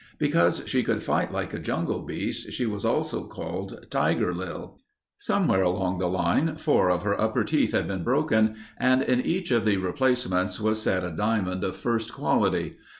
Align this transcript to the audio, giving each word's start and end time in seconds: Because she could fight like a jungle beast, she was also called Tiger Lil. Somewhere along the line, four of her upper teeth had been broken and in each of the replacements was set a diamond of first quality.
Because 0.17 0.63
she 0.67 0.81
could 0.81 1.03
fight 1.03 1.31
like 1.31 1.53
a 1.53 1.59
jungle 1.59 1.99
beast, 1.99 2.51
she 2.53 2.65
was 2.65 2.83
also 2.83 3.25
called 3.25 3.85
Tiger 3.91 4.33
Lil. 4.33 4.79
Somewhere 5.19 5.61
along 5.61 5.99
the 5.99 6.07
line, 6.09 6.55
four 6.55 6.89
of 6.89 7.03
her 7.03 7.21
upper 7.21 7.43
teeth 7.43 7.73
had 7.73 7.87
been 7.87 8.03
broken 8.03 8.55
and 8.79 9.03
in 9.03 9.21
each 9.21 9.51
of 9.51 9.63
the 9.63 9.77
replacements 9.77 10.59
was 10.59 10.81
set 10.81 11.03
a 11.03 11.11
diamond 11.11 11.63
of 11.63 11.77
first 11.77 12.11
quality. 12.13 12.77